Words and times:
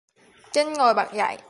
Chinh 0.53 0.73
ngồi 0.73 0.93
bật 0.93 1.13
dậy 1.13 1.37